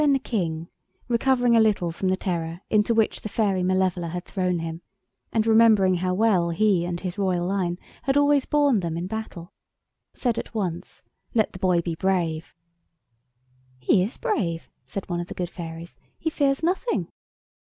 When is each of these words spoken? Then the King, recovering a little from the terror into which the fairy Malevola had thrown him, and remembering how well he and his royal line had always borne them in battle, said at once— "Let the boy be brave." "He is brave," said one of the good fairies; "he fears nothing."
Then 0.01 0.13
the 0.13 0.17
King, 0.19 0.67
recovering 1.07 1.55
a 1.55 1.59
little 1.59 1.91
from 1.91 2.09
the 2.09 2.17
terror 2.17 2.61
into 2.71 2.91
which 2.91 3.21
the 3.21 3.29
fairy 3.29 3.61
Malevola 3.61 4.09
had 4.09 4.25
thrown 4.25 4.57
him, 4.57 4.81
and 5.31 5.45
remembering 5.45 5.97
how 5.97 6.15
well 6.15 6.49
he 6.49 6.85
and 6.85 6.99
his 6.99 7.19
royal 7.19 7.45
line 7.45 7.77
had 8.01 8.17
always 8.17 8.47
borne 8.47 8.79
them 8.79 8.97
in 8.97 9.05
battle, 9.05 9.53
said 10.15 10.39
at 10.39 10.55
once— 10.55 11.03
"Let 11.35 11.53
the 11.53 11.59
boy 11.59 11.81
be 11.81 11.93
brave." 11.93 12.55
"He 13.77 14.01
is 14.03 14.17
brave," 14.17 14.67
said 14.87 15.07
one 15.07 15.19
of 15.19 15.27
the 15.27 15.35
good 15.35 15.51
fairies; 15.51 15.99
"he 16.17 16.31
fears 16.31 16.63
nothing." 16.63 17.11